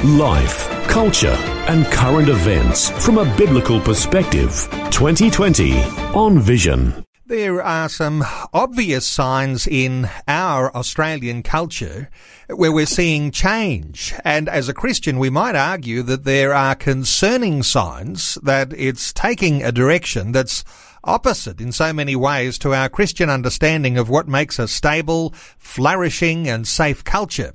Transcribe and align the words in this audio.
Life, 0.00 0.68
culture, 0.88 1.36
and 1.68 1.86
current 1.86 2.28
events 2.28 2.90
from 3.04 3.18
a 3.18 3.36
biblical 3.36 3.78
perspective. 3.80 4.68
2020 4.90 5.80
on 6.12 6.40
Vision. 6.40 7.04
There 7.24 7.62
are 7.62 7.88
some 7.88 8.24
obvious 8.52 9.06
signs 9.06 9.68
in 9.68 10.10
our 10.26 10.74
Australian 10.76 11.44
culture 11.44 12.10
where 12.48 12.72
we're 12.72 12.84
seeing 12.84 13.30
change. 13.30 14.12
And 14.24 14.48
as 14.48 14.68
a 14.68 14.74
Christian, 14.74 15.20
we 15.20 15.30
might 15.30 15.54
argue 15.54 16.02
that 16.02 16.24
there 16.24 16.52
are 16.52 16.74
concerning 16.74 17.62
signs 17.62 18.34
that 18.42 18.72
it's 18.76 19.12
taking 19.12 19.62
a 19.62 19.70
direction 19.70 20.32
that's 20.32 20.64
opposite 21.04 21.60
in 21.60 21.70
so 21.70 21.92
many 21.92 22.16
ways 22.16 22.58
to 22.58 22.74
our 22.74 22.88
Christian 22.88 23.30
understanding 23.30 23.96
of 23.96 24.08
what 24.08 24.26
makes 24.26 24.58
a 24.58 24.66
stable, 24.66 25.32
flourishing, 25.58 26.48
and 26.48 26.66
safe 26.66 27.04
culture. 27.04 27.52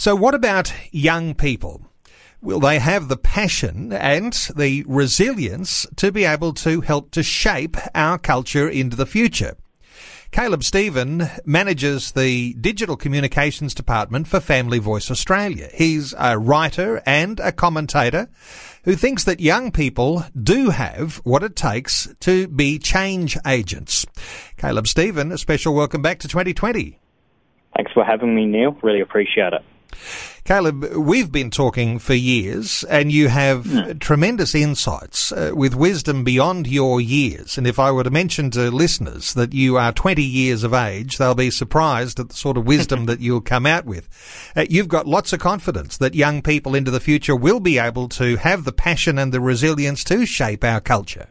So 0.00 0.16
what 0.16 0.34
about 0.34 0.72
young 0.92 1.34
people? 1.34 1.82
Will 2.40 2.58
they 2.58 2.78
have 2.78 3.08
the 3.08 3.18
passion 3.18 3.92
and 3.92 4.32
the 4.56 4.82
resilience 4.88 5.86
to 5.96 6.10
be 6.10 6.24
able 6.24 6.54
to 6.54 6.80
help 6.80 7.10
to 7.10 7.22
shape 7.22 7.76
our 7.94 8.16
culture 8.16 8.66
into 8.66 8.96
the 8.96 9.04
future? 9.04 9.58
Caleb 10.30 10.64
Stephen 10.64 11.24
manages 11.44 12.12
the 12.12 12.54
digital 12.54 12.96
communications 12.96 13.74
department 13.74 14.26
for 14.26 14.40
Family 14.40 14.78
Voice 14.78 15.10
Australia. 15.10 15.68
He's 15.74 16.14
a 16.18 16.38
writer 16.38 17.02
and 17.04 17.38
a 17.38 17.52
commentator 17.52 18.30
who 18.84 18.96
thinks 18.96 19.24
that 19.24 19.40
young 19.40 19.70
people 19.70 20.24
do 20.34 20.70
have 20.70 21.16
what 21.24 21.42
it 21.42 21.56
takes 21.56 22.08
to 22.20 22.48
be 22.48 22.78
change 22.78 23.36
agents. 23.46 24.06
Caleb 24.56 24.86
Stephen, 24.86 25.30
a 25.30 25.36
special 25.36 25.74
welcome 25.74 26.00
back 26.00 26.20
to 26.20 26.28
2020. 26.28 26.98
Thanks 27.76 27.92
for 27.92 28.02
having 28.02 28.34
me, 28.34 28.46
Neil. 28.46 28.78
Really 28.82 29.02
appreciate 29.02 29.52
it. 29.52 29.62
Caleb, 30.44 30.84
we've 30.94 31.30
been 31.30 31.50
talking 31.50 31.98
for 31.98 32.14
years, 32.14 32.82
and 32.84 33.12
you 33.12 33.28
have 33.28 33.64
mm. 33.64 34.00
tremendous 34.00 34.54
insights 34.54 35.30
uh, 35.32 35.52
with 35.54 35.74
wisdom 35.74 36.24
beyond 36.24 36.66
your 36.66 37.00
years. 37.00 37.56
And 37.56 37.66
if 37.66 37.78
I 37.78 37.92
were 37.92 38.02
to 38.02 38.10
mention 38.10 38.50
to 38.52 38.70
listeners 38.70 39.34
that 39.34 39.52
you 39.52 39.76
are 39.76 39.92
20 39.92 40.22
years 40.22 40.64
of 40.64 40.74
age, 40.74 41.18
they'll 41.18 41.34
be 41.34 41.50
surprised 41.50 42.18
at 42.18 42.30
the 42.30 42.34
sort 42.34 42.56
of 42.56 42.66
wisdom 42.66 43.06
that 43.06 43.20
you'll 43.20 43.40
come 43.40 43.66
out 43.66 43.84
with. 43.84 44.08
Uh, 44.56 44.66
you've 44.68 44.88
got 44.88 45.06
lots 45.06 45.32
of 45.32 45.40
confidence 45.40 45.96
that 45.98 46.14
young 46.14 46.42
people 46.42 46.74
into 46.74 46.90
the 46.90 47.00
future 47.00 47.36
will 47.36 47.60
be 47.60 47.78
able 47.78 48.08
to 48.08 48.36
have 48.36 48.64
the 48.64 48.72
passion 48.72 49.18
and 49.18 49.32
the 49.32 49.40
resilience 49.40 50.02
to 50.04 50.26
shape 50.26 50.64
our 50.64 50.80
culture. 50.80 51.28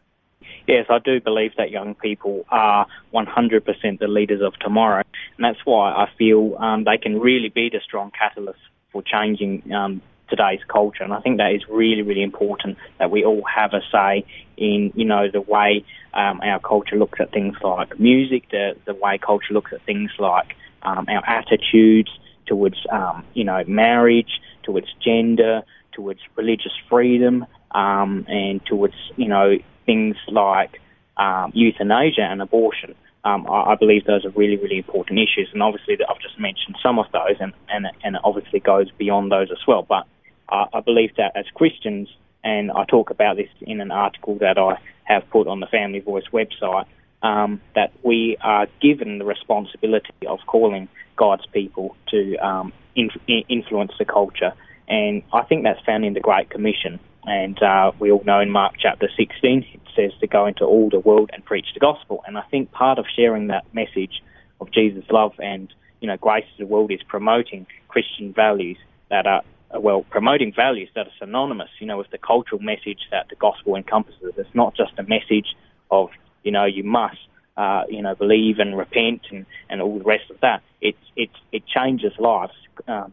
Yes, 0.69 0.85
I 0.87 0.99
do 0.99 1.19
believe 1.19 1.53
that 1.57 1.71
young 1.71 1.95
people 1.95 2.45
are 2.51 2.85
100% 3.11 3.99
the 3.99 4.07
leaders 4.07 4.39
of 4.43 4.53
tomorrow, 4.59 5.01
and 5.39 5.45
that's 5.45 5.65
why 5.65 5.91
I 5.91 6.09
feel 6.17 6.57
um, 6.59 6.83
they 6.83 6.97
can 6.97 7.17
really 7.17 7.47
be 7.47 7.69
the 7.69 7.79
strong 7.81 8.11
catalyst 8.11 8.59
for 8.91 9.01
changing 9.01 9.71
um, 9.71 10.01
today's 10.29 10.59
culture. 10.67 11.01
And 11.01 11.13
I 11.13 11.21
think 11.21 11.37
that 11.37 11.53
is 11.53 11.61
really, 11.69 12.01
really 12.01 12.23
important 12.23 12.77
that 12.97 13.09
we 13.09 13.23
all 13.23 13.43
have 13.45 13.73
a 13.73 13.79
say 13.89 14.25
in, 14.57 14.91
you 14.95 15.05
know, 15.05 15.31
the 15.31 15.39
way 15.39 15.85
um, 16.13 16.41
our 16.41 16.59
culture 16.59 16.97
looks 16.97 17.21
at 17.21 17.31
things 17.31 17.55
like 17.63 17.97
music, 17.97 18.49
the, 18.51 18.75
the 18.83 18.93
way 18.93 19.17
culture 19.17 19.53
looks 19.53 19.71
at 19.71 19.81
things 19.85 20.11
like 20.19 20.57
um, 20.81 21.05
our 21.07 21.23
attitudes 21.25 22.11
towards, 22.45 22.75
um, 22.91 23.23
you 23.33 23.45
know, 23.45 23.63
marriage, 23.65 24.41
towards 24.63 24.87
gender, 25.01 25.61
towards 25.93 26.19
religious 26.35 26.73
freedom, 26.89 27.45
um, 27.71 28.25
and 28.27 28.65
towards, 28.65 28.95
you 29.15 29.29
know, 29.29 29.57
things 29.85 30.17
like 30.27 30.81
um, 31.15 31.53
euthanasia 31.55 32.23
and 32.23 32.41
abortion. 32.41 32.93
Um, 33.23 33.47
I, 33.47 33.71
I, 33.71 33.75
believe 33.75 34.05
those 34.05 34.23
are 34.23 34.29
really, 34.29 34.55
really 34.55 34.77
important 34.77 35.19
issues, 35.19 35.49
and 35.51 35.61
obviously 35.61 35.97
I've 36.07 36.21
just 36.21 36.39
mentioned 36.39 36.77
some 36.81 36.99
of 36.99 37.05
those, 37.11 37.35
and, 37.39 37.53
and, 37.67 37.85
and 38.03 38.15
it 38.15 38.21
obviously 38.23 38.61
goes 38.61 38.89
beyond 38.91 39.31
those 39.31 39.51
as 39.51 39.57
well. 39.67 39.83
But 39.83 40.05
uh, 40.47 40.65
I 40.73 40.79
believe 40.79 41.15
that 41.17 41.35
as 41.35 41.45
Christians, 41.53 42.07
and 42.43 42.71
I 42.71 42.85
talk 42.85 43.09
about 43.09 43.35
this 43.35 43.49
in 43.61 43.81
an 43.81 43.91
article 43.91 44.35
that 44.35 44.57
I 44.57 44.79
have 45.03 45.29
put 45.29 45.47
on 45.47 45.59
the 45.59 45.67
Family 45.67 45.99
Voice 45.99 46.23
website, 46.31 46.85
um, 47.21 47.61
that 47.75 47.91
we 48.03 48.37
are 48.39 48.67
given 48.81 49.19
the 49.19 49.25
responsibility 49.25 50.25
of 50.25 50.39
calling 50.47 50.87
God's 51.17 51.45
people 51.47 51.97
to 52.11 52.37
um, 52.37 52.71
inf- 52.95 53.21
influence 53.27 53.91
the 53.99 54.05
culture, 54.05 54.53
and 54.87 55.23
I 55.33 55.43
think 55.43 55.63
that's 55.63 55.83
found 55.85 56.05
in 56.05 56.13
the 56.13 56.21
Great 56.21 56.49
Commission. 56.49 56.99
And 57.25 57.61
uh, 57.61 57.91
we 57.99 58.11
all 58.11 58.23
know 58.25 58.39
in 58.39 58.49
Mark 58.49 58.75
chapter 58.79 59.09
16, 59.15 59.65
it 59.73 59.81
says 59.95 60.11
to 60.19 60.27
go 60.27 60.45
into 60.45 60.63
all 60.63 60.89
the 60.89 60.99
world 60.99 61.29
and 61.33 61.43
preach 61.43 61.67
the 61.73 61.79
gospel. 61.79 62.23
And 62.25 62.37
I 62.37 62.43
think 62.49 62.71
part 62.71 62.97
of 62.97 63.05
sharing 63.13 63.47
that 63.47 63.65
message 63.73 64.21
of 64.61 64.71
Jesus' 64.71 65.05
love 65.09 65.33
and, 65.39 65.71
you 65.99 66.07
know, 66.07 66.17
grace 66.17 66.45
to 66.57 66.63
the 66.63 66.67
world 66.67 66.91
is 66.91 67.01
promoting 67.07 67.67
Christian 67.87 68.33
values 68.33 68.77
that 69.09 69.27
are, 69.27 69.43
well, 69.79 70.03
promoting 70.09 70.53
values 70.53 70.89
that 70.95 71.07
are 71.07 71.13
synonymous, 71.19 71.69
you 71.79 71.87
know, 71.87 71.97
with 71.97 72.09
the 72.11 72.17
cultural 72.17 72.61
message 72.61 73.01
that 73.11 73.27
the 73.29 73.35
gospel 73.35 73.75
encompasses. 73.75 74.33
It's 74.37 74.55
not 74.55 74.75
just 74.75 74.93
a 74.97 75.03
message 75.03 75.55
of, 75.91 76.09
you 76.43 76.51
know, 76.51 76.65
you 76.65 76.83
must, 76.83 77.17
uh, 77.57 77.83
you 77.89 78.01
know, 78.01 78.15
believe 78.15 78.59
and 78.59 78.77
repent 78.77 79.21
and, 79.31 79.45
and 79.69 79.81
all 79.81 79.97
the 79.97 80.05
rest 80.05 80.29
of 80.29 80.39
that. 80.39 80.63
It's, 80.81 80.97
it's, 81.15 81.35
it 81.51 81.67
changes 81.67 82.13
lives. 82.17 82.53
Um, 82.87 83.11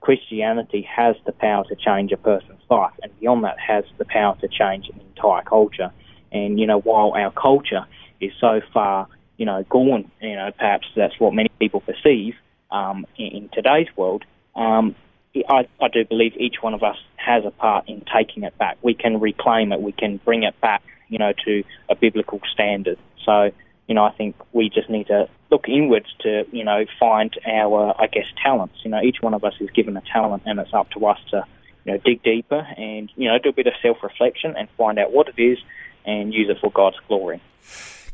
Christianity 0.00 0.82
has 0.82 1.16
the 1.26 1.32
power 1.32 1.64
to 1.64 1.76
change 1.76 2.10
a 2.12 2.16
person's 2.16 2.62
life, 2.70 2.92
and 3.02 3.18
beyond 3.20 3.44
that, 3.44 3.58
has 3.58 3.84
the 3.98 4.04
power 4.04 4.36
to 4.40 4.48
change 4.48 4.88
an 4.88 5.00
entire 5.00 5.42
culture. 5.42 5.92
And 6.32 6.58
you 6.58 6.66
know, 6.66 6.80
while 6.80 7.12
our 7.12 7.30
culture 7.30 7.86
is 8.20 8.32
so 8.40 8.60
far, 8.72 9.08
you 9.36 9.46
know, 9.46 9.64
gone, 9.68 10.10
you 10.20 10.36
know, 10.36 10.50
perhaps 10.56 10.86
that's 10.96 11.18
what 11.18 11.34
many 11.34 11.50
people 11.58 11.80
perceive 11.80 12.34
um, 12.70 13.06
in, 13.16 13.26
in, 13.26 13.48
today's 13.52 13.88
world. 13.96 14.24
Um, 14.54 14.94
I, 15.48 15.66
I 15.80 15.88
do 15.88 16.04
believe 16.04 16.34
each 16.36 16.56
one 16.60 16.74
of 16.74 16.82
us 16.82 16.96
has 17.16 17.44
a 17.44 17.50
part 17.50 17.88
in 17.88 18.04
taking 18.14 18.42
it 18.42 18.56
back. 18.58 18.78
We 18.82 18.94
can 18.94 19.20
reclaim 19.20 19.72
it. 19.72 19.80
We 19.80 19.92
can 19.92 20.18
bring 20.24 20.42
it 20.42 20.60
back, 20.60 20.82
you 21.08 21.18
know, 21.18 21.32
to 21.44 21.64
a 21.88 21.94
biblical 21.94 22.40
standard. 22.52 22.98
So 23.24 23.50
you 23.90 23.94
know, 23.94 24.04
I 24.04 24.12
think 24.12 24.36
we 24.52 24.70
just 24.70 24.88
need 24.88 25.08
to 25.08 25.28
look 25.50 25.68
inwards 25.68 26.06
to, 26.20 26.44
you 26.52 26.62
know, 26.62 26.84
find 27.00 27.36
our, 27.44 27.92
I 28.00 28.06
guess, 28.06 28.26
talents. 28.40 28.76
You 28.84 28.90
know, 28.92 29.02
each 29.02 29.16
one 29.20 29.34
of 29.34 29.42
us 29.42 29.54
is 29.58 29.68
given 29.70 29.96
a 29.96 30.02
talent, 30.12 30.44
and 30.46 30.60
it's 30.60 30.72
up 30.72 30.88
to 30.92 31.04
us 31.06 31.18
to, 31.32 31.44
you 31.84 31.92
know, 31.92 31.98
dig 31.98 32.22
deeper 32.22 32.64
and, 32.76 33.10
you 33.16 33.28
know, 33.28 33.36
do 33.40 33.48
a 33.48 33.52
bit 33.52 33.66
of 33.66 33.72
self-reflection 33.82 34.54
and 34.56 34.68
find 34.78 35.00
out 35.00 35.12
what 35.12 35.26
it 35.28 35.42
is 35.42 35.58
and 36.06 36.32
use 36.32 36.48
it 36.48 36.58
for 36.60 36.70
God's 36.70 36.98
glory. 37.08 37.42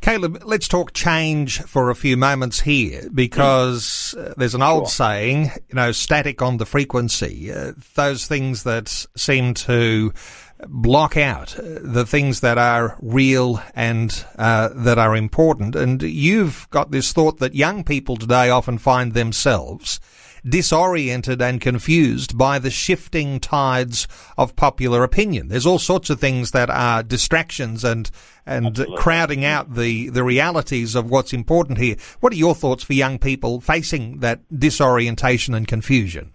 Caleb, 0.00 0.44
let's 0.46 0.66
talk 0.66 0.94
change 0.94 1.60
for 1.60 1.90
a 1.90 1.94
few 1.94 2.16
moments 2.16 2.60
here 2.60 3.08
because 3.12 4.14
uh, 4.16 4.32
there's 4.38 4.54
an 4.54 4.62
old 4.62 4.84
sure. 4.84 5.06
saying, 5.06 5.50
you 5.68 5.74
know, 5.74 5.92
static 5.92 6.40
on 6.40 6.56
the 6.56 6.64
frequency. 6.64 7.52
Uh, 7.52 7.72
those 7.96 8.26
things 8.26 8.62
that 8.62 8.88
seem 9.14 9.52
to 9.54 10.12
block 10.66 11.16
out 11.16 11.56
the 11.58 12.06
things 12.06 12.40
that 12.40 12.58
are 12.58 12.96
real 13.00 13.62
and 13.74 14.24
uh, 14.38 14.70
that 14.74 14.98
are 14.98 15.16
important. 15.16 15.76
And 15.76 16.02
you've 16.02 16.68
got 16.70 16.90
this 16.90 17.12
thought 17.12 17.38
that 17.38 17.54
young 17.54 17.84
people 17.84 18.16
today 18.16 18.50
often 18.50 18.78
find 18.78 19.12
themselves 19.12 20.00
disoriented 20.48 21.42
and 21.42 21.60
confused 21.60 22.38
by 22.38 22.58
the 22.58 22.70
shifting 22.70 23.40
tides 23.40 24.06
of 24.38 24.54
popular 24.54 25.02
opinion. 25.02 25.48
There's 25.48 25.66
all 25.66 25.78
sorts 25.78 26.08
of 26.08 26.20
things 26.20 26.52
that 26.52 26.70
are 26.70 27.02
distractions 27.02 27.84
and 27.84 28.10
and 28.46 28.66
Absolutely. 28.66 28.96
crowding 28.96 29.44
out 29.44 29.74
the 29.74 30.08
the 30.08 30.22
realities 30.22 30.94
of 30.94 31.10
what's 31.10 31.32
important 31.32 31.78
here. 31.78 31.96
What 32.20 32.32
are 32.32 32.36
your 32.36 32.54
thoughts 32.54 32.84
for 32.84 32.92
young 32.92 33.18
people 33.18 33.60
facing 33.60 34.20
that 34.20 34.40
disorientation 34.56 35.52
and 35.54 35.66
confusion? 35.66 36.32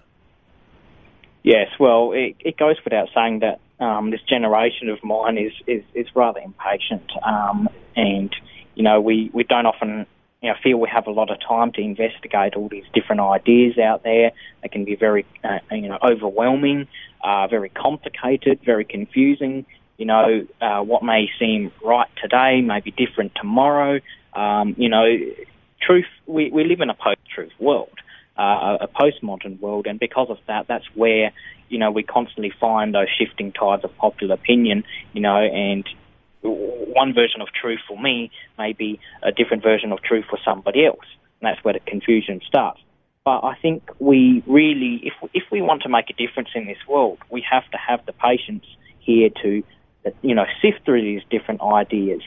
Yes, 1.43 1.69
well, 1.79 2.11
it, 2.11 2.35
it 2.39 2.57
goes 2.57 2.75
without 2.83 3.09
saying 3.15 3.39
that 3.39 3.59
um, 3.81 4.11
this 4.11 4.21
generation 4.21 4.89
of 4.89 5.03
mine 5.03 5.37
is 5.37 5.53
is, 5.67 5.83
is 5.93 6.07
rather 6.15 6.39
impatient, 6.39 7.11
um, 7.23 7.67
and 7.95 8.33
you 8.75 8.83
know 8.83 9.01
we, 9.01 9.29
we 9.33 9.43
don't 9.43 9.65
often 9.65 10.05
you 10.41 10.49
know 10.49 10.55
feel 10.63 10.77
we 10.77 10.87
have 10.87 11.07
a 11.07 11.11
lot 11.11 11.31
of 11.31 11.37
time 11.45 11.71
to 11.73 11.81
investigate 11.81 12.55
all 12.55 12.69
these 12.69 12.85
different 12.93 13.21
ideas 13.21 13.77
out 13.79 14.03
there. 14.03 14.31
They 14.61 14.69
can 14.69 14.85
be 14.85 14.95
very 14.95 15.25
uh, 15.43 15.59
you 15.71 15.89
know 15.89 15.97
overwhelming, 16.03 16.87
uh, 17.23 17.47
very 17.47 17.69
complicated, 17.69 18.59
very 18.63 18.85
confusing. 18.85 19.65
You 19.97 20.05
know 20.05 20.47
uh, 20.61 20.81
what 20.81 21.03
may 21.03 21.29
seem 21.39 21.71
right 21.83 22.07
today 22.21 22.61
may 22.61 22.81
be 22.81 22.91
different 22.91 23.33
tomorrow. 23.35 23.99
Um, 24.33 24.75
you 24.77 24.89
know, 24.89 25.07
truth. 25.81 26.05
We 26.27 26.51
we 26.51 26.65
live 26.65 26.81
in 26.81 26.91
a 26.91 26.95
post-truth 26.95 27.53
world 27.59 28.00
uh, 28.41 28.77
a 28.81 28.87
postmodern 28.87 29.59
world, 29.59 29.85
and 29.87 29.99
because 29.99 30.29
of 30.29 30.37
that, 30.47 30.67
that's 30.67 30.85
where 30.95 31.31
you 31.69 31.77
know 31.77 31.91
we 31.91 32.03
constantly 32.03 32.53
find 32.59 32.93
those 32.93 33.07
shifting 33.17 33.51
tides 33.51 33.83
of 33.83 33.95
popular 33.97 34.35
opinion, 34.35 34.83
you 35.13 35.21
know, 35.21 35.37
and 35.37 35.87
one 36.43 37.13
version 37.13 37.41
of 37.41 37.49
truth 37.49 37.79
for 37.87 37.99
me 38.01 38.31
may 38.57 38.73
be 38.73 38.99
a 39.21 39.31
different 39.31 39.63
version 39.63 39.91
of 39.91 40.01
truth 40.01 40.25
for 40.29 40.39
somebody 40.43 40.85
else. 40.85 41.05
And 41.39 41.47
that's 41.47 41.63
where 41.63 41.73
the 41.73 41.79
confusion 41.79 42.41
starts. 42.47 42.79
But 43.23 43.43
I 43.43 43.55
think 43.61 43.83
we 43.99 44.43
really, 44.47 45.01
if, 45.03 45.13
if 45.33 45.43
we 45.51 45.61
want 45.61 45.83
to 45.83 45.89
make 45.89 46.09
a 46.09 46.13
difference 46.13 46.49
in 46.55 46.65
this 46.65 46.79
world, 46.87 47.19
we 47.29 47.45
have 47.49 47.69
to 47.71 47.77
have 47.77 48.03
the 48.05 48.13
patience 48.13 48.65
here 48.99 49.29
to, 49.43 49.63
you 50.23 50.35
know, 50.35 50.45
sift 50.61 50.85
through 50.85 51.01
these 51.01 51.21
different 51.29 51.61
ideas, 51.61 52.21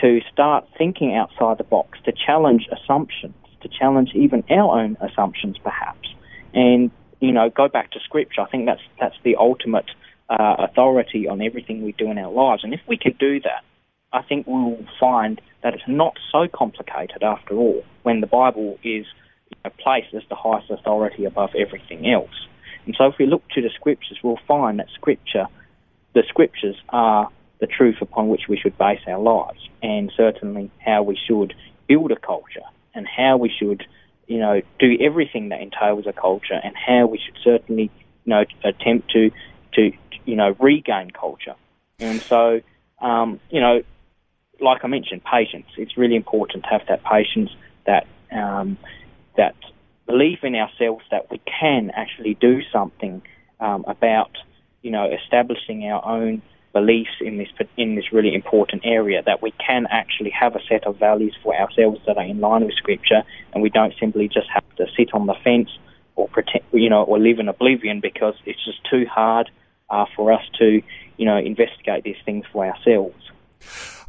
to 0.00 0.20
start 0.32 0.66
thinking 0.76 1.14
outside 1.14 1.58
the 1.58 1.64
box, 1.64 1.98
to 2.04 2.12
challenge 2.12 2.68
assumptions, 2.72 3.34
to 3.62 3.68
challenge 3.68 4.10
even 4.14 4.44
our 4.50 4.80
own 4.80 4.96
assumptions 5.00 5.58
perhaps, 5.58 6.08
and, 6.54 6.90
you 7.20 7.32
know, 7.32 7.50
go 7.50 7.68
back 7.68 7.92
to 7.92 8.00
scripture. 8.00 8.40
I 8.40 8.46
think 8.46 8.66
that's, 8.66 8.82
that's 8.98 9.16
the 9.22 9.36
ultimate 9.36 9.90
uh, 10.28 10.56
authority 10.58 11.28
on 11.28 11.40
everything 11.40 11.82
we 11.82 11.92
do 11.92 12.10
in 12.10 12.18
our 12.18 12.30
lives. 12.30 12.64
And 12.64 12.72
if 12.72 12.80
we 12.86 12.96
can 12.96 13.12
do 13.18 13.40
that, 13.40 13.62
I 14.12 14.22
think 14.22 14.46
we'll 14.46 14.84
find 14.98 15.40
that 15.62 15.74
it's 15.74 15.86
not 15.86 16.14
so 16.32 16.48
complicated 16.48 17.22
after 17.22 17.54
all 17.54 17.84
when 18.02 18.20
the 18.20 18.26
Bible 18.26 18.78
is 18.82 19.06
you 19.50 19.56
know, 19.64 19.70
placed 19.78 20.14
as 20.14 20.22
the 20.28 20.34
highest 20.34 20.70
authority 20.70 21.24
above 21.24 21.50
everything 21.56 22.10
else. 22.10 22.46
And 22.86 22.94
so 22.96 23.06
if 23.06 23.14
we 23.18 23.26
look 23.26 23.46
to 23.50 23.62
the 23.62 23.70
scriptures, 23.74 24.18
we'll 24.22 24.40
find 24.48 24.78
that 24.78 24.88
scripture, 24.94 25.46
the 26.14 26.22
scriptures 26.28 26.76
are 26.88 27.28
the 27.60 27.66
truth 27.66 27.96
upon 28.00 28.28
which 28.28 28.42
we 28.48 28.56
should 28.56 28.76
base 28.78 29.00
our 29.06 29.20
lives 29.20 29.68
and 29.82 30.10
certainly 30.16 30.70
how 30.84 31.02
we 31.02 31.18
should 31.28 31.54
build 31.86 32.10
a 32.10 32.16
culture 32.16 32.64
and 32.94 33.06
how 33.06 33.36
we 33.36 33.50
should, 33.50 33.86
you 34.26 34.38
know, 34.38 34.62
do 34.78 34.96
everything 35.00 35.50
that 35.50 35.60
entails 35.60 36.06
a 36.06 36.12
culture 36.12 36.60
and 36.62 36.74
how 36.76 37.06
we 37.06 37.18
should 37.18 37.36
certainly, 37.42 37.90
you 38.24 38.30
know, 38.30 38.44
attempt 38.64 39.10
to, 39.10 39.30
to, 39.74 39.92
you 40.24 40.36
know, 40.36 40.54
regain 40.58 41.10
culture. 41.10 41.54
And 41.98 42.20
so, 42.20 42.60
um, 43.00 43.40
you 43.50 43.60
know, 43.60 43.82
like 44.60 44.84
I 44.84 44.88
mentioned, 44.88 45.22
patience. 45.24 45.66
It's 45.76 45.96
really 45.96 46.16
important 46.16 46.64
to 46.64 46.70
have 46.70 46.82
that 46.88 47.02
patience, 47.04 47.50
that 47.86 48.06
um, 48.30 48.78
that 49.36 49.54
belief 50.06 50.40
in 50.42 50.54
ourselves 50.54 51.04
that 51.10 51.30
we 51.30 51.40
can 51.60 51.90
actually 51.94 52.34
do 52.34 52.60
something 52.72 53.22
um, 53.58 53.84
about, 53.86 54.30
you 54.82 54.90
know, 54.90 55.10
establishing 55.10 55.84
our 55.84 56.04
own 56.04 56.42
beliefs 56.72 57.10
in 57.20 57.38
this 57.38 57.48
in 57.76 57.96
this 57.96 58.12
really 58.12 58.34
important 58.34 58.82
area. 58.84 59.22
That 59.24 59.42
we 59.42 59.52
can 59.52 59.86
actually 59.90 60.30
have 60.30 60.56
a 60.56 60.60
set 60.68 60.86
of 60.86 60.96
values 60.98 61.36
for 61.42 61.54
ourselves 61.54 62.00
that 62.06 62.16
are 62.16 62.24
in 62.24 62.40
line 62.40 62.64
with 62.64 62.74
Scripture, 62.74 63.22
and 63.52 63.62
we 63.62 63.70
don't 63.70 63.94
simply 63.98 64.28
just 64.28 64.48
have 64.52 64.64
to 64.76 64.86
sit 64.96 65.12
on 65.14 65.26
the 65.26 65.34
fence 65.44 65.70
or 66.16 66.28
pretend, 66.28 66.64
you 66.72 66.90
know, 66.90 67.02
or 67.02 67.18
live 67.18 67.38
in 67.38 67.48
oblivion 67.48 68.00
because 68.00 68.34
it's 68.46 68.64
just 68.64 68.78
too 68.90 69.06
hard 69.06 69.50
uh, 69.88 70.06
for 70.14 70.32
us 70.32 70.42
to, 70.58 70.82
you 71.16 71.24
know, 71.24 71.36
investigate 71.36 72.04
these 72.04 72.20
things 72.24 72.44
for 72.52 72.66
ourselves. 72.66 73.30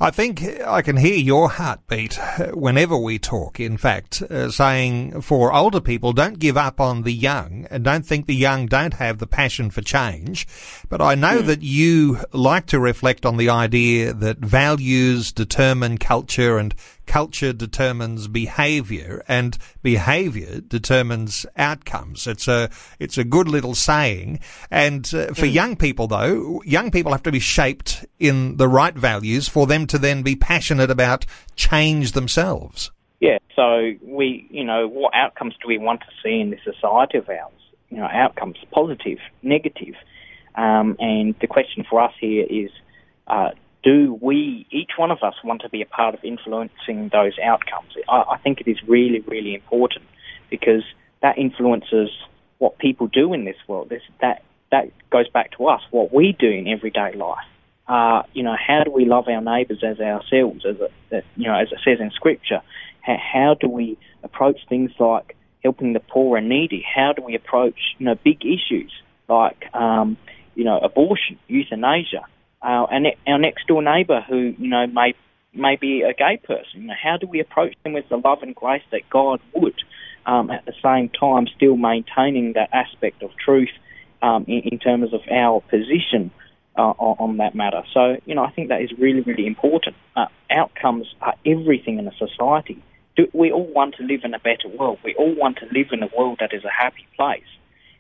I 0.01 0.09
think 0.09 0.43
I 0.61 0.81
can 0.81 0.97
hear 0.97 1.13
your 1.13 1.47
heartbeat 1.47 2.19
whenever 2.53 2.97
we 2.97 3.19
talk, 3.19 3.59
in 3.59 3.77
fact, 3.77 4.23
uh, 4.23 4.49
saying 4.49 5.21
for 5.21 5.53
older 5.53 5.79
people, 5.79 6.11
don't 6.11 6.39
give 6.39 6.57
up 6.57 6.81
on 6.81 7.03
the 7.03 7.13
young 7.13 7.67
and 7.69 7.83
don't 7.83 8.03
think 8.03 8.25
the 8.25 8.33
young 8.33 8.65
don't 8.65 8.95
have 8.95 9.19
the 9.19 9.27
passion 9.27 9.69
for 9.69 9.81
change. 9.81 10.47
But 10.89 11.03
I 11.03 11.13
know 11.13 11.43
mm. 11.43 11.45
that 11.45 11.61
you 11.61 12.17
like 12.33 12.65
to 12.67 12.79
reflect 12.79 13.27
on 13.27 13.37
the 13.37 13.49
idea 13.49 14.11
that 14.11 14.39
values 14.39 15.31
determine 15.31 15.99
culture 15.99 16.57
and 16.57 16.73
culture 17.05 17.51
determines 17.51 18.27
behavior 18.27 19.21
and 19.27 19.57
behavior 19.83 20.61
determines 20.61 21.45
outcomes. 21.57 22.25
It's 22.25 22.47
a, 22.47 22.69
it's 22.99 23.17
a 23.17 23.23
good 23.23 23.49
little 23.49 23.75
saying. 23.75 24.39
And 24.71 25.05
uh, 25.13 25.27
for 25.27 25.45
mm. 25.45 25.53
young 25.53 25.75
people 25.75 26.07
though, 26.07 26.63
young 26.65 26.89
people 26.89 27.11
have 27.11 27.23
to 27.23 27.31
be 27.31 27.39
shaped 27.39 28.05
in 28.17 28.57
the 28.57 28.67
right 28.67 28.95
values 28.95 29.47
for 29.47 29.67
them 29.67 29.87
to 29.91 29.97
then 29.97 30.23
be 30.23 30.35
passionate 30.35 30.89
about 30.89 31.25
change 31.55 32.13
themselves. 32.13 32.91
Yeah, 33.19 33.37
so 33.55 33.93
we, 34.01 34.47
you 34.49 34.63
know, 34.63 34.87
what 34.87 35.13
outcomes 35.13 35.53
do 35.61 35.67
we 35.67 35.77
want 35.77 36.01
to 36.01 36.07
see 36.23 36.39
in 36.39 36.49
this 36.49 36.61
society 36.63 37.19
of 37.19 37.29
ours? 37.29 37.53
You 37.89 37.97
know, 37.97 38.09
outcomes, 38.11 38.57
positive, 38.71 39.19
negative. 39.43 39.95
Um, 40.55 40.95
and 40.99 41.35
the 41.39 41.47
question 41.47 41.85
for 41.87 42.01
us 42.01 42.13
here 42.19 42.45
is, 42.49 42.71
uh, 43.27 43.51
do 43.83 44.17
we, 44.21 44.65
each 44.71 44.91
one 44.97 45.11
of 45.11 45.19
us, 45.23 45.35
want 45.43 45.61
to 45.61 45.69
be 45.69 45.81
a 45.81 45.85
part 45.85 46.15
of 46.15 46.23
influencing 46.23 47.09
those 47.09 47.37
outcomes? 47.43 47.93
I, 48.09 48.23
I 48.31 48.37
think 48.37 48.61
it 48.61 48.67
is 48.67 48.77
really, 48.87 49.19
really 49.19 49.53
important 49.53 50.05
because 50.49 50.83
that 51.21 51.37
influences 51.37 52.09
what 52.57 52.77
people 52.79 53.07
do 53.07 53.33
in 53.33 53.45
this 53.45 53.57
world. 53.67 53.89
This, 53.89 54.03
that 54.21 54.43
that 54.71 54.89
goes 55.09 55.27
back 55.29 55.51
to 55.57 55.67
us, 55.67 55.81
what 55.91 56.13
we 56.13 56.35
do 56.39 56.49
in 56.49 56.67
everyday 56.67 57.13
life 57.13 57.45
uh, 57.87 58.23
you 58.33 58.43
know, 58.43 58.55
how 58.55 58.83
do 58.83 58.91
we 58.91 59.05
love 59.05 59.27
our 59.27 59.41
neighbours 59.41 59.83
as 59.83 59.99
ourselves, 59.99 60.65
as 60.65 60.77
it, 61.11 61.25
you 61.35 61.47
know, 61.47 61.55
as 61.55 61.71
it 61.71 61.79
says 61.83 61.99
in 61.99 62.11
Scripture? 62.11 62.61
How, 63.01 63.17
how 63.17 63.55
do 63.59 63.67
we 63.67 63.97
approach 64.23 64.59
things 64.69 64.91
like 64.99 65.35
helping 65.63 65.93
the 65.93 65.99
poor 65.99 66.37
and 66.37 66.47
needy? 66.49 66.83
How 66.95 67.13
do 67.13 67.21
we 67.21 67.35
approach, 67.35 67.79
you 67.97 68.05
know, 68.05 68.15
big 68.15 68.45
issues 68.45 68.91
like, 69.27 69.73
um, 69.73 70.17
you 70.55 70.63
know, 70.63 70.77
abortion, 70.79 71.39
euthanasia, 71.47 72.21
uh, 72.61 72.85
and 72.91 73.07
our 73.27 73.39
next 73.39 73.67
door 73.67 73.81
neighbour 73.81 74.21
who, 74.21 74.53
you 74.57 74.69
know, 74.69 74.87
may 74.87 75.13
may 75.53 75.75
be 75.75 76.01
a 76.01 76.13
gay 76.13 76.39
person. 76.41 76.81
You 76.81 76.87
know, 76.87 76.93
how 77.01 77.17
do 77.17 77.27
we 77.27 77.41
approach 77.41 77.75
them 77.83 77.93
with 77.93 78.07
the 78.09 78.17
love 78.17 78.41
and 78.41 78.55
grace 78.55 78.83
that 78.91 79.09
God 79.09 79.41
would, 79.53 79.75
um, 80.25 80.49
at 80.49 80.65
the 80.65 80.73
same 80.81 81.09
time 81.09 81.47
still 81.47 81.75
maintaining 81.75 82.53
that 82.53 82.69
aspect 82.71 83.21
of 83.21 83.31
truth 83.35 83.71
um, 84.21 84.45
in, 84.47 84.61
in 84.71 84.79
terms 84.79 85.13
of 85.13 85.21
our 85.29 85.61
position 85.61 86.31
uh, 86.77 86.81
on 86.81 87.37
that 87.37 87.53
matter. 87.55 87.83
So, 87.93 88.17
you 88.25 88.35
know, 88.35 88.43
I 88.43 88.51
think 88.51 88.69
that 88.69 88.81
is 88.81 88.91
really, 88.97 89.21
really 89.21 89.45
important. 89.45 89.95
Uh, 90.15 90.27
outcomes 90.49 91.07
are 91.21 91.35
everything 91.45 91.99
in 91.99 92.07
a 92.07 92.15
society. 92.17 92.81
Do, 93.17 93.27
we 93.33 93.51
all 93.51 93.67
want 93.67 93.95
to 93.95 94.03
live 94.03 94.21
in 94.23 94.33
a 94.33 94.39
better 94.39 94.69
world. 94.69 94.99
We 95.03 95.15
all 95.15 95.35
want 95.35 95.57
to 95.57 95.65
live 95.65 95.87
in 95.91 96.01
a 96.01 96.09
world 96.17 96.37
that 96.39 96.53
is 96.53 96.63
a 96.63 96.71
happy 96.71 97.07
place. 97.15 97.43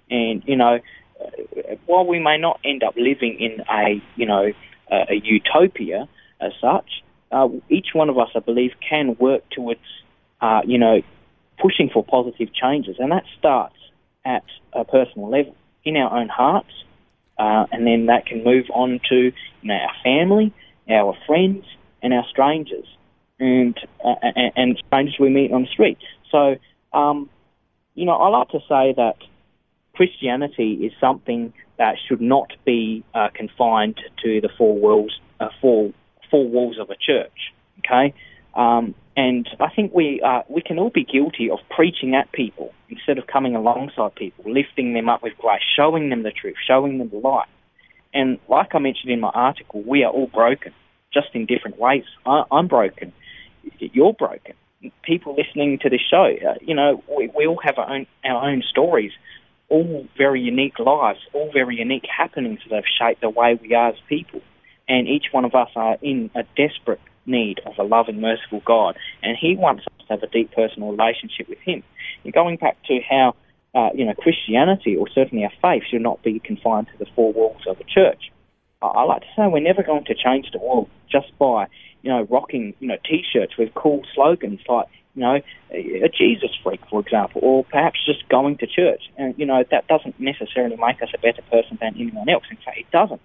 And, 0.09 0.41
you 0.45 0.55
know, 0.55 0.79
uh, 1.19 1.75
while 1.85 2.05
we 2.05 2.19
may 2.19 2.37
not 2.37 2.59
end 2.63 2.83
up 2.83 2.95
living 2.95 3.39
in 3.39 3.61
a, 3.69 4.01
you 4.15 4.25
know, 4.25 4.53
a, 4.89 4.95
a 5.09 5.21
utopia 5.21 6.07
as 6.39 6.53
such, 6.61 7.03
uh, 7.31 7.49
each 7.69 7.89
one 7.93 8.09
of 8.09 8.17
us, 8.17 8.29
I 8.35 8.39
believe, 8.39 8.71
can 8.89 9.15
work 9.19 9.43
towards, 9.49 9.81
uh, 10.41 10.61
you 10.65 10.77
know, 10.77 11.01
pushing 11.61 11.89
for 11.89 12.03
positive 12.03 12.53
changes. 12.53 12.95
And 12.99 13.11
that 13.11 13.23
starts 13.37 13.75
at 14.25 14.43
a 14.73 14.83
personal 14.85 15.29
level, 15.29 15.55
in 15.83 15.97
our 15.97 16.19
own 16.19 16.29
hearts, 16.29 16.71
uh, 17.37 17.65
and 17.71 17.85
then 17.87 18.05
that 18.07 18.25
can 18.25 18.43
move 18.43 18.65
on 18.73 18.99
to 19.09 19.15
you 19.15 19.33
know, 19.63 19.73
our 19.73 19.93
family, 20.03 20.53
our 20.89 21.15
friends, 21.25 21.65
and 22.01 22.13
our 22.13 22.25
strangers, 22.29 22.85
and 23.39 23.77
uh, 24.03 24.15
and, 24.55 24.81
strangers 24.87 25.15
we 25.19 25.29
meet 25.29 25.51
on 25.51 25.63
the 25.63 25.67
street. 25.67 25.97
So, 26.31 26.55
um, 26.93 27.29
you 27.95 28.05
know, 28.05 28.13
I 28.13 28.29
like 28.29 28.49
to 28.49 28.59
say 28.67 28.93
that 28.97 29.15
Christianity 29.93 30.73
is 30.85 30.93
something 30.99 31.53
that 31.77 31.95
should 32.07 32.21
not 32.21 32.51
be 32.65 33.03
uh, 33.13 33.29
confined 33.33 33.99
to 34.23 34.41
the 34.41 34.49
four 34.57 34.77
walls, 34.77 35.19
uh, 35.39 35.49
four 35.61 35.93
four 36.29 36.47
walls 36.47 36.77
of 36.79 36.89
a 36.89 36.95
church. 36.95 37.53
Okay, 37.79 38.13
um, 38.55 38.95
and 39.15 39.47
I 39.59 39.69
think 39.69 39.93
we 39.93 40.21
uh, 40.21 40.43
we 40.47 40.61
can 40.61 40.79
all 40.79 40.89
be 40.89 41.03
guilty 41.03 41.49
of 41.49 41.59
preaching 41.69 42.15
at 42.15 42.31
people 42.31 42.73
instead 42.89 43.17
of 43.17 43.27
coming 43.27 43.55
alongside 43.55 44.15
people, 44.15 44.51
lifting 44.51 44.93
them 44.93 45.09
up 45.09 45.21
with 45.21 45.33
grace, 45.37 45.61
showing 45.75 46.09
them 46.09 46.23
the 46.23 46.31
truth, 46.31 46.55
showing 46.65 46.97
them 46.97 47.09
the 47.09 47.17
light. 47.17 47.47
And 48.13 48.39
like 48.47 48.73
I 48.73 48.79
mentioned 48.79 49.11
in 49.11 49.19
my 49.19 49.29
article, 49.29 49.81
we 49.85 50.03
are 50.03 50.11
all 50.11 50.27
broken, 50.27 50.73
just 51.13 51.27
in 51.33 51.45
different 51.45 51.77
ways. 51.77 52.03
I, 52.25 52.43
am 52.51 52.67
broken. 52.67 53.13
You're 53.79 54.13
broken. 54.13 54.53
People 55.03 55.35
listening 55.35 55.79
to 55.79 55.89
this 55.89 56.01
show, 56.09 56.25
uh, 56.25 56.55
you 56.61 56.73
know, 56.73 57.03
we, 57.15 57.29
we 57.35 57.45
all 57.45 57.59
have 57.63 57.77
our 57.77 57.89
own 57.89 58.07
our 58.23 58.49
own 58.49 58.63
stories, 58.69 59.11
all 59.69 60.07
very 60.17 60.41
unique 60.41 60.79
lives, 60.79 61.19
all 61.33 61.51
very 61.51 61.75
unique 61.75 62.05
happenings 62.05 62.61
that 62.69 62.75
have 62.75 62.85
shaped 62.99 63.21
the 63.21 63.29
way 63.29 63.59
we 63.61 63.73
are 63.73 63.89
as 63.89 63.95
people. 64.07 64.41
And 64.87 65.07
each 65.07 65.25
one 65.31 65.45
of 65.45 65.53
us 65.53 65.69
are 65.75 65.97
in 66.01 66.31
a 66.33 66.43
desperate 66.55 66.99
need 67.25 67.59
of 67.65 67.73
a 67.77 67.83
loving, 67.83 68.21
merciful 68.21 68.61
God, 68.65 68.97
and 69.23 69.37
He 69.39 69.55
wants 69.55 69.83
us 69.87 70.05
to 70.07 70.13
have 70.13 70.23
a 70.23 70.27
deep 70.27 70.51
personal 70.53 70.91
relationship 70.91 71.47
with 71.47 71.59
Him. 71.59 71.83
And 72.23 72.33
going 72.33 72.57
back 72.57 72.77
to 72.87 72.99
how 73.07 73.35
uh, 73.73 73.89
you 73.93 74.05
know 74.05 74.13
Christianity 74.13 74.95
or 74.95 75.07
certainly 75.09 75.43
our 75.43 75.51
faith 75.61 75.83
should 75.89 76.01
not 76.01 76.21
be 76.23 76.39
confined 76.39 76.87
to 76.87 76.97
the 76.97 77.09
four 77.15 77.31
walls 77.33 77.61
of 77.67 77.79
a 77.79 77.83
church. 77.83 78.31
I, 78.81 78.87
I 78.87 79.03
like 79.03 79.21
to 79.21 79.27
say 79.35 79.47
we're 79.47 79.61
never 79.61 79.83
going 79.83 80.05
to 80.05 80.15
change 80.15 80.47
the 80.51 80.59
world 80.59 80.89
just 81.09 81.37
by 81.39 81.67
you 82.01 82.11
know 82.11 82.27
rocking 82.29 82.73
you 82.79 82.87
know 82.87 82.97
T-shirts 83.03 83.57
with 83.57 83.73
cool 83.73 84.03
slogans 84.13 84.59
like 84.67 84.87
you 85.15 85.21
know 85.21 85.39
a 85.71 86.09
Jesus 86.09 86.51
freak, 86.63 86.81
for 86.89 86.99
example, 86.99 87.41
or 87.43 87.63
perhaps 87.65 88.05
just 88.05 88.27
going 88.29 88.57
to 88.57 88.67
church. 88.67 89.03
And 89.17 89.35
you 89.37 89.45
know 89.45 89.63
that 89.71 89.87
doesn't 89.87 90.19
necessarily 90.19 90.75
make 90.75 91.01
us 91.01 91.09
a 91.13 91.17
better 91.17 91.41
person 91.43 91.77
than 91.79 91.95
anyone 91.95 92.29
else. 92.29 92.43
In 92.49 92.57
fact, 92.57 92.77
it 92.77 92.91
doesn't 92.91 93.21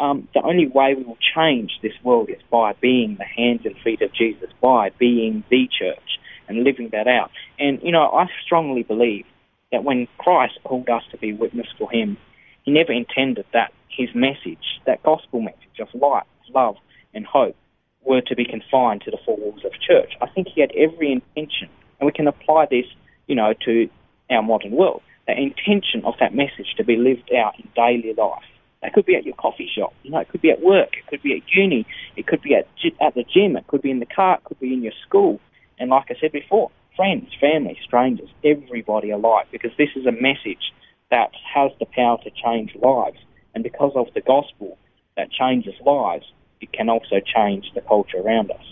um, 0.00 0.26
the 0.34 0.42
only 0.42 0.66
way 0.66 0.94
we 0.94 1.04
will 1.04 1.18
change 1.34 1.78
this 1.82 1.92
world 2.02 2.30
is 2.30 2.40
by 2.50 2.72
being 2.80 3.16
the 3.16 3.24
hands 3.24 3.60
and 3.64 3.76
feet 3.84 4.00
of 4.00 4.12
Jesus, 4.12 4.50
by 4.60 4.90
being 4.98 5.44
the 5.50 5.68
church 5.68 6.18
and 6.48 6.64
living 6.64 6.88
that 6.92 7.06
out. 7.06 7.30
And, 7.58 7.80
you 7.82 7.92
know, 7.92 8.10
I 8.10 8.26
strongly 8.44 8.82
believe 8.82 9.26
that 9.70 9.84
when 9.84 10.08
Christ 10.18 10.58
called 10.64 10.88
us 10.88 11.02
to 11.10 11.18
be 11.18 11.32
witness 11.32 11.68
for 11.78 11.90
him, 11.90 12.16
he 12.64 12.72
never 12.72 12.92
intended 12.92 13.44
that 13.52 13.72
his 13.88 14.08
message, 14.14 14.80
that 14.86 15.02
gospel 15.02 15.40
message 15.42 15.78
of 15.80 15.88
light, 15.94 16.24
love, 16.54 16.76
and 17.14 17.26
hope, 17.26 17.56
were 18.02 18.22
to 18.22 18.34
be 18.34 18.44
confined 18.44 19.02
to 19.02 19.10
the 19.10 19.18
four 19.24 19.36
walls 19.36 19.64
of 19.64 19.72
church. 19.86 20.14
I 20.22 20.26
think 20.26 20.48
he 20.48 20.60
had 20.62 20.72
every 20.74 21.12
intention, 21.12 21.68
and 21.98 22.06
we 22.06 22.12
can 22.12 22.26
apply 22.26 22.66
this, 22.70 22.86
you 23.26 23.34
know, 23.34 23.52
to 23.66 23.88
our 24.30 24.42
modern 24.42 24.72
world. 24.72 25.02
The 25.26 25.36
intention 25.38 26.04
of 26.04 26.14
that 26.20 26.34
message 26.34 26.74
to 26.78 26.84
be 26.84 26.96
lived 26.96 27.30
out 27.34 27.58
in 27.58 27.68
daily 27.76 28.14
life. 28.14 28.42
That 28.82 28.94
could 28.94 29.04
be 29.04 29.14
at 29.14 29.24
your 29.24 29.34
coffee 29.34 29.68
shop, 29.76 29.92
you 30.02 30.10
know, 30.10 30.20
it 30.20 30.28
could 30.30 30.40
be 30.40 30.50
at 30.50 30.62
work, 30.62 30.96
it 30.96 31.06
could 31.06 31.22
be 31.22 31.34
at 31.36 31.42
uni, 31.54 31.86
it 32.16 32.26
could 32.26 32.40
be 32.40 32.54
at 32.54 32.66
at 33.00 33.14
the 33.14 33.24
gym, 33.24 33.56
it 33.56 33.66
could 33.66 33.82
be 33.82 33.90
in 33.90 34.00
the 34.00 34.06
car, 34.06 34.36
it 34.36 34.44
could 34.44 34.58
be 34.58 34.72
in 34.72 34.82
your 34.82 34.94
school, 35.06 35.38
and 35.78 35.90
like 35.90 36.06
I 36.10 36.14
said 36.18 36.32
before, 36.32 36.70
friends, 36.96 37.30
family, 37.38 37.78
strangers, 37.84 38.30
everybody 38.42 39.10
alike, 39.10 39.48
because 39.52 39.72
this 39.76 39.90
is 39.96 40.06
a 40.06 40.12
message 40.12 40.72
that 41.10 41.30
has 41.54 41.72
the 41.78 41.86
power 41.86 42.18
to 42.24 42.30
change 42.30 42.74
lives, 42.80 43.18
and 43.54 43.62
because 43.62 43.92
of 43.96 44.06
the 44.14 44.22
gospel 44.22 44.78
that 45.16 45.30
changes 45.30 45.74
lives, 45.84 46.24
it 46.60 46.72
can 46.72 46.88
also 46.88 47.20
change 47.20 47.66
the 47.74 47.80
culture 47.82 48.18
around 48.18 48.50
us. 48.50 48.64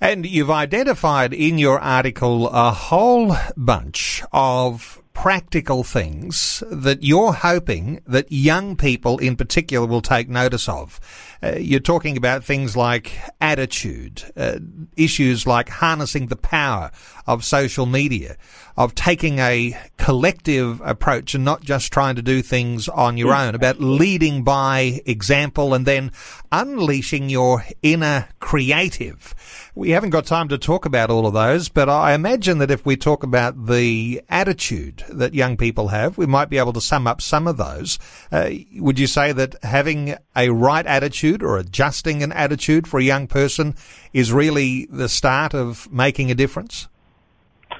And 0.00 0.26
you've 0.26 0.50
identified 0.50 1.32
in 1.32 1.56
your 1.56 1.78
article 1.78 2.48
a 2.48 2.70
whole 2.70 3.34
bunch 3.56 4.22
of 4.30 5.02
practical 5.16 5.82
things 5.82 6.62
that 6.70 7.02
you're 7.02 7.32
hoping 7.32 7.98
that 8.06 8.30
young 8.30 8.76
people 8.76 9.16
in 9.16 9.34
particular 9.34 9.86
will 9.86 10.02
take 10.02 10.28
notice 10.28 10.68
of. 10.68 11.00
Uh, 11.42 11.56
you're 11.56 11.80
talking 11.80 12.18
about 12.18 12.44
things 12.44 12.76
like 12.76 13.12
attitude, 13.40 14.22
uh, 14.36 14.58
issues 14.94 15.46
like 15.46 15.70
harnessing 15.70 16.26
the 16.26 16.36
power 16.36 16.90
of 17.26 17.44
social 17.44 17.86
media, 17.86 18.36
of 18.76 18.94
taking 18.94 19.38
a 19.38 19.74
collective 19.96 20.82
approach 20.84 21.34
and 21.34 21.44
not 21.44 21.62
just 21.62 21.90
trying 21.90 22.14
to 22.14 22.22
do 22.22 22.42
things 22.42 22.86
on 22.88 23.16
your 23.16 23.34
own, 23.34 23.54
about 23.54 23.80
leading 23.80 24.44
by 24.44 25.00
example 25.06 25.72
and 25.72 25.86
then 25.86 26.12
unleashing 26.52 27.30
your 27.30 27.64
inner 27.82 28.28
creative. 28.38 29.34
We 29.74 29.90
haven't 29.90 30.10
got 30.10 30.26
time 30.26 30.48
to 30.48 30.58
talk 30.58 30.84
about 30.84 31.10
all 31.10 31.26
of 31.26 31.34
those, 31.34 31.68
but 31.68 31.88
I 31.88 32.12
imagine 32.12 32.58
that 32.58 32.70
if 32.70 32.84
we 32.84 32.96
talk 32.96 33.22
about 33.22 33.66
the 33.66 34.22
attitude 34.28 35.04
that 35.10 35.34
young 35.34 35.56
people 35.56 35.88
have, 35.88 36.18
we 36.18 36.26
might 36.26 36.48
be 36.48 36.58
able 36.58 36.72
to 36.72 36.80
sum 36.80 37.06
up 37.06 37.20
some 37.20 37.46
of 37.46 37.56
those. 37.56 37.98
Uh, 38.30 38.50
would 38.76 38.98
you 38.98 39.06
say 39.06 39.32
that 39.32 39.56
having 39.62 40.16
a 40.34 40.50
right 40.50 40.86
attitude 40.86 41.42
or 41.42 41.58
adjusting 41.58 42.22
an 42.22 42.32
attitude 42.32 42.86
for 42.86 42.98
a 42.98 43.02
young 43.02 43.26
person 43.26 43.74
is 44.12 44.32
really 44.32 44.86
the 44.90 45.08
start 45.08 45.54
of 45.54 45.90
making 45.92 46.30
a 46.30 46.34
difference? 46.34 46.88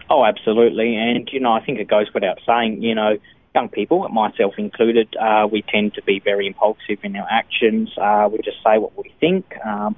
Oh, 0.08 0.24
absolutely. 0.24 0.96
And, 0.96 1.28
you 1.32 1.40
know, 1.40 1.52
I 1.52 1.64
think 1.64 1.78
it 1.78 1.88
goes 1.88 2.06
without 2.14 2.38
saying, 2.46 2.82
you 2.82 2.94
know, 2.94 3.18
young 3.54 3.68
people, 3.68 4.08
myself 4.08 4.54
included, 4.58 5.14
uh, 5.16 5.48
we 5.50 5.62
tend 5.62 5.94
to 5.94 6.02
be 6.02 6.20
very 6.20 6.46
impulsive 6.46 6.98
in 7.02 7.16
our 7.16 7.26
actions. 7.30 7.90
Uh, 7.96 8.28
we 8.30 8.38
just 8.38 8.58
say 8.62 8.78
what 8.78 8.96
we 8.96 9.12
think. 9.20 9.46
Um, 9.64 9.96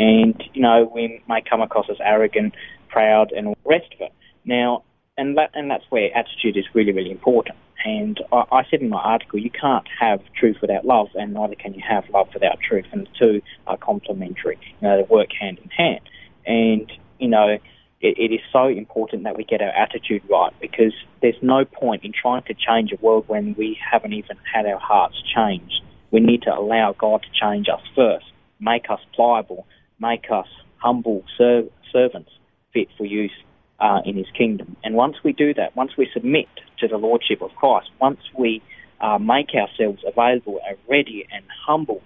and 0.00 0.42
you 0.54 0.62
know 0.62 0.90
we 0.92 1.22
may 1.28 1.42
come 1.42 1.60
across 1.60 1.86
as 1.90 1.98
arrogant, 2.00 2.54
proud, 2.88 3.32
and 3.32 3.48
all 3.48 3.56
the 3.62 3.68
rest 3.68 3.92
of 3.94 4.00
it. 4.00 4.12
Now, 4.44 4.82
and 5.20 5.36
that 5.36 5.50
and 5.52 5.70
that's 5.70 5.84
where 5.90 6.08
attitude 6.16 6.56
is 6.56 6.64
really 6.74 6.92
really 6.92 7.10
important. 7.10 7.56
And 7.84 8.18
I, 8.32 8.44
I 8.50 8.62
said 8.70 8.80
in 8.80 8.88
my 8.88 9.00
article, 9.00 9.38
you 9.38 9.50
can't 9.50 9.86
have 10.00 10.20
truth 10.38 10.56
without 10.60 10.84
love, 10.84 11.08
and 11.14 11.34
neither 11.34 11.54
can 11.54 11.74
you 11.74 11.82
have 11.86 12.08
love 12.10 12.28
without 12.32 12.58
truth, 12.60 12.86
and 12.90 13.06
the 13.06 13.10
two 13.18 13.42
are 13.66 13.76
complementary. 13.76 14.58
You 14.80 14.88
know, 14.88 14.96
they 14.96 15.14
work 15.14 15.28
hand 15.38 15.58
in 15.62 15.70
hand. 15.70 16.00
And 16.46 16.90
you 17.18 17.28
know, 17.28 17.58
it, 18.00 18.18
it 18.18 18.32
is 18.32 18.40
so 18.50 18.66
important 18.68 19.24
that 19.24 19.36
we 19.36 19.44
get 19.44 19.60
our 19.60 19.68
attitude 19.68 20.22
right 20.30 20.52
because 20.60 20.94
there's 21.20 21.40
no 21.42 21.64
point 21.66 22.02
in 22.02 22.12
trying 22.12 22.44
to 22.44 22.54
change 22.54 22.90
a 22.92 22.96
world 23.04 23.24
when 23.28 23.54
we 23.58 23.78
haven't 23.78 24.14
even 24.14 24.38
had 24.52 24.64
our 24.64 24.80
hearts 24.80 25.22
changed. 25.34 25.82
We 26.10 26.20
need 26.20 26.42
to 26.42 26.50
allow 26.50 26.94
God 26.98 27.22
to 27.22 27.28
change 27.38 27.68
us 27.68 27.82
first, 27.94 28.26
make 28.58 28.90
us 28.90 29.00
pliable, 29.14 29.66
make 30.00 30.30
us 30.30 30.48
humble 30.78 31.24
ser- 31.36 31.68
servants 31.92 32.30
fit 32.72 32.88
for 32.96 33.04
use 33.04 33.32
uh, 33.80 34.00
in 34.04 34.16
his 34.16 34.26
kingdom. 34.36 34.76
And 34.84 34.94
once 34.94 35.16
we 35.24 35.32
do 35.32 35.54
that, 35.54 35.74
once 35.76 35.96
we 35.96 36.08
submit 36.12 36.48
to 36.78 36.88
the 36.88 36.96
lordship 36.96 37.42
of 37.42 37.54
Christ, 37.56 37.90
once 38.00 38.20
we 38.36 38.62
uh, 39.00 39.18
make 39.18 39.54
ourselves 39.54 40.02
available 40.06 40.60
and 40.68 40.76
ready 40.88 41.26
and 41.32 41.44
humbled 41.66 42.02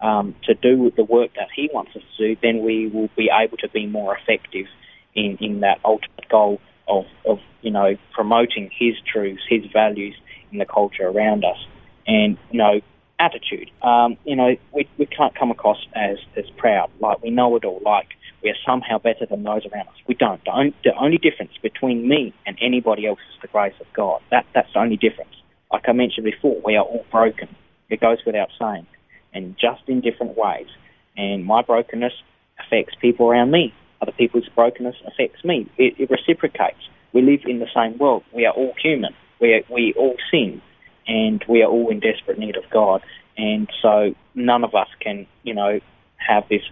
um, 0.00 0.34
to 0.44 0.54
do 0.54 0.92
the 0.96 1.04
work 1.04 1.30
that 1.36 1.48
he 1.54 1.68
wants 1.72 1.94
us 1.96 2.02
to 2.16 2.34
do, 2.34 2.40
then 2.42 2.62
we 2.62 2.88
will 2.88 3.10
be 3.16 3.30
able 3.32 3.56
to 3.58 3.68
be 3.68 3.86
more 3.86 4.16
effective 4.16 4.66
in, 5.14 5.36
in 5.40 5.60
that 5.60 5.80
ultimate 5.84 6.28
goal 6.28 6.60
of, 6.86 7.04
of, 7.26 7.38
you 7.60 7.70
know, 7.70 7.96
promoting 8.12 8.70
his 8.72 8.94
truths, 9.10 9.42
his 9.48 9.64
values 9.72 10.14
in 10.50 10.58
the 10.58 10.66
culture 10.66 11.06
around 11.06 11.44
us. 11.44 11.58
And, 12.06 12.38
you 12.50 12.58
know, 12.58 12.80
attitude. 13.18 13.70
Um, 13.82 14.16
you 14.24 14.36
know, 14.36 14.56
we, 14.72 14.88
we 14.96 15.06
can't 15.06 15.34
come 15.34 15.50
across 15.50 15.78
as, 15.94 16.18
as 16.36 16.44
proud, 16.56 16.90
like 17.00 17.22
we 17.22 17.30
know 17.30 17.56
it 17.56 17.64
all, 17.64 17.80
like 17.84 18.08
we 18.42 18.50
are 18.50 18.56
somehow 18.66 18.98
better 18.98 19.26
than 19.26 19.42
those 19.42 19.66
around 19.66 19.88
us. 19.88 19.94
We 20.06 20.14
don't. 20.14 20.42
The 20.44 20.52
only, 20.52 20.74
the 20.84 20.94
only 20.94 21.18
difference 21.18 21.52
between 21.62 22.08
me 22.08 22.32
and 22.46 22.56
anybody 22.60 23.06
else 23.06 23.18
is 23.34 23.40
the 23.42 23.48
grace 23.48 23.74
of 23.80 23.86
God. 23.94 24.20
That, 24.30 24.46
that's 24.54 24.72
the 24.72 24.80
only 24.80 24.96
difference. 24.96 25.34
Like 25.72 25.88
I 25.88 25.92
mentioned 25.92 26.24
before, 26.24 26.56
we 26.64 26.76
are 26.76 26.84
all 26.84 27.04
broken. 27.10 27.48
It 27.90 28.00
goes 28.00 28.18
without 28.24 28.48
saying, 28.58 28.86
and 29.32 29.56
just 29.58 29.82
in 29.86 30.00
different 30.00 30.36
ways. 30.36 30.68
And 31.16 31.44
my 31.44 31.62
brokenness 31.62 32.12
affects 32.58 32.94
people 33.00 33.28
around 33.28 33.50
me. 33.50 33.74
Other 34.00 34.12
people's 34.12 34.48
brokenness 34.54 34.96
affects 35.06 35.44
me. 35.44 35.68
It, 35.76 35.94
it 35.98 36.10
reciprocates. 36.10 36.88
We 37.12 37.22
live 37.22 37.40
in 37.46 37.58
the 37.58 37.68
same 37.74 37.98
world. 37.98 38.22
We 38.32 38.46
are 38.46 38.52
all 38.52 38.74
human. 38.80 39.14
We, 39.40 39.64
we 39.68 39.94
all 39.96 40.16
sin 40.30 40.62
and 41.06 41.44
we 41.48 41.62
are 41.62 41.70
all 41.70 41.88
in 41.90 42.00
desperate 42.00 42.38
need 42.38 42.56
of 42.56 42.64
God. 42.70 43.02
And 43.36 43.68
so 43.82 44.14
none 44.34 44.62
of 44.62 44.74
us 44.74 44.88
can, 45.00 45.26
you 45.42 45.54
know, 45.54 45.80
have 46.16 46.48
this 46.48 46.62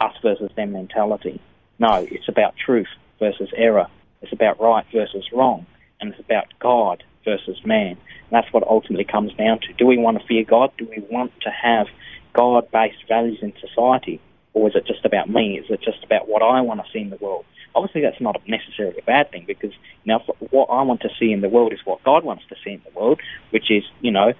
us 0.00 0.14
versus 0.22 0.50
them 0.56 0.72
mentality. 0.72 1.40
No, 1.78 2.06
it's 2.10 2.28
about 2.28 2.54
truth 2.56 2.88
versus 3.18 3.50
error. 3.56 3.88
It's 4.22 4.32
about 4.32 4.60
right 4.60 4.84
versus 4.92 5.28
wrong. 5.32 5.66
And 6.00 6.10
it's 6.10 6.20
about 6.20 6.46
God 6.58 7.02
versus 7.24 7.58
man. 7.64 7.90
And 7.90 8.32
that's 8.32 8.52
what 8.52 8.66
ultimately 8.66 9.04
comes 9.04 9.32
down 9.34 9.60
to. 9.60 9.72
Do 9.74 9.86
we 9.86 9.98
want 9.98 10.20
to 10.20 10.26
fear 10.26 10.44
God? 10.44 10.72
Do 10.78 10.86
we 10.86 11.04
want 11.10 11.32
to 11.42 11.50
have 11.50 11.86
God 12.32 12.70
based 12.70 13.06
values 13.08 13.38
in 13.42 13.52
society? 13.60 14.20
Or 14.52 14.68
is 14.68 14.74
it 14.74 14.86
just 14.86 15.04
about 15.04 15.28
me? 15.28 15.58
Is 15.58 15.66
it 15.68 15.82
just 15.82 16.02
about 16.02 16.28
what 16.28 16.42
I 16.42 16.60
want 16.62 16.80
to 16.80 16.90
see 16.92 17.00
in 17.00 17.10
the 17.10 17.16
world? 17.16 17.44
Obviously, 17.74 18.00
that's 18.00 18.20
not 18.20 18.40
necessarily 18.48 18.98
a 18.98 19.02
bad 19.02 19.30
thing 19.30 19.44
because 19.46 19.72
now 20.06 20.20
what 20.50 20.70
I 20.70 20.80
want 20.80 21.02
to 21.02 21.10
see 21.20 21.30
in 21.30 21.42
the 21.42 21.48
world 21.48 21.74
is 21.74 21.80
what 21.84 22.02
God 22.04 22.24
wants 22.24 22.44
to 22.48 22.56
see 22.64 22.72
in 22.72 22.82
the 22.84 22.98
world, 22.98 23.20
which 23.50 23.70
is 23.70 23.84
you 24.00 24.10
know, 24.10 24.32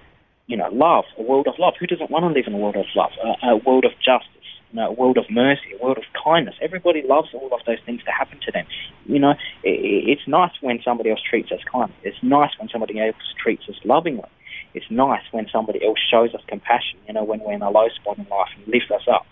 you 0.47 0.57
know, 0.57 0.69
love, 0.71 1.05
a 1.19 1.21
world 1.21 1.47
of 1.47 1.59
love. 1.59 1.75
Who 1.79 1.85
doesn't 1.85 2.09
want 2.09 2.23
to 2.23 2.29
live 2.29 2.47
in 2.47 2.55
a 2.55 2.57
world 2.57 2.77
of 2.77 2.87
love, 2.95 3.11
a, 3.23 3.49
a 3.49 3.57
world 3.57 3.85
of 3.85 3.91
justice, 4.03 4.36
you 4.71 4.77
know, 4.77 4.89
a 4.89 4.91
world 4.91 5.17
of 5.17 5.25
mercy, 5.29 5.73
a 5.79 5.83
world 5.83 5.97
of 5.97 6.03
kindness? 6.23 6.55
Everybody 6.61 7.03
loves 7.07 7.29
all 7.33 7.49
of 7.53 7.61
those 7.65 7.79
things 7.85 8.03
to 8.03 8.11
happen 8.11 8.39
to 8.45 8.51
them. 8.51 8.65
You 9.05 9.19
know, 9.19 9.31
it, 9.63 9.77
it's 10.11 10.27
nice 10.27 10.51
when 10.61 10.79
somebody 10.83 11.09
else 11.09 11.21
treats 11.27 11.51
us 11.51 11.59
kindly. 11.71 11.95
It's 12.03 12.21
nice 12.21 12.51
when 12.59 12.69
somebody 12.69 12.99
else 12.99 13.15
treats 13.41 13.63
us 13.69 13.75
lovingly. 13.83 14.29
It's 14.73 14.89
nice 14.89 15.23
when 15.31 15.47
somebody 15.51 15.83
else 15.85 15.99
shows 16.11 16.33
us 16.35 16.41
compassion. 16.47 16.99
You 17.07 17.13
know, 17.13 17.23
when 17.23 17.39
we're 17.39 17.53
in 17.53 17.61
a 17.61 17.69
low 17.69 17.87
spot 17.89 18.17
in 18.17 18.27
life 18.29 18.49
and 18.55 18.67
lifts 18.67 18.91
us 18.91 19.07
up. 19.11 19.25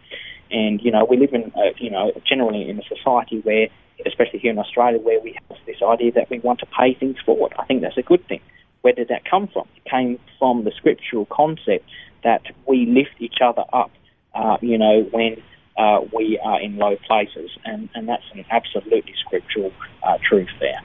And 0.51 0.81
you 0.81 0.91
know, 0.91 1.05
we 1.05 1.17
live 1.17 1.33
in, 1.33 1.51
you 1.77 1.89
know, 1.89 2.11
generally 2.27 2.69
in 2.69 2.79
a 2.79 2.83
society 2.83 3.41
where 3.41 3.67
especially 4.05 4.39
here 4.39 4.51
in 4.51 4.59
Australia, 4.59 4.99
where 4.99 5.19
we 5.19 5.37
have 5.49 5.57
this 5.65 5.81
idea 5.81 6.11
that 6.13 6.29
we 6.29 6.39
want 6.39 6.59
to 6.59 6.65
pay 6.65 6.93
things 6.93 7.17
forward. 7.25 7.53
I 7.57 7.65
think 7.65 7.81
that's 7.81 7.97
a 7.97 8.01
good 8.01 8.25
thing. 8.27 8.41
Where 8.81 8.93
did 8.93 9.07
that 9.07 9.23
come 9.29 9.47
from? 9.47 9.67
It 9.77 9.89
came 9.89 10.19
from 10.37 10.63
the 10.63 10.71
scriptural 10.71 11.25
concept 11.25 11.85
that 12.23 12.41
we 12.67 12.85
lift 12.85 13.19
each 13.19 13.37
other 13.43 13.63
up, 13.71 13.91
uh, 14.35 14.57
you 14.61 14.77
know, 14.77 15.07
when 15.11 15.41
uh, 15.77 16.01
we 16.13 16.39
are 16.43 16.61
in 16.61 16.77
low 16.77 16.95
places. 17.07 17.51
And, 17.65 17.89
and 17.95 18.07
that's 18.07 18.23
an 18.33 18.45
absolutely 18.49 19.13
scriptural 19.25 19.71
uh, 20.03 20.17
truth 20.27 20.49
there. 20.59 20.81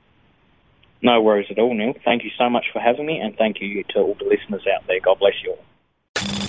No 1.02 1.20
worries 1.22 1.46
at 1.50 1.58
all, 1.58 1.74
Neil. 1.74 1.94
Thank 2.04 2.24
you 2.24 2.30
so 2.36 2.50
much 2.50 2.66
for 2.72 2.80
having 2.80 3.06
me, 3.06 3.18
and 3.18 3.34
thank 3.36 3.60
you 3.60 3.82
to 3.90 4.00
all 4.00 4.14
the 4.14 4.26
listeners 4.26 4.62
out 4.74 4.86
there. 4.86 5.00
God 5.00 5.18
bless 5.18 5.34
you 5.42 5.52
all. 5.52 5.64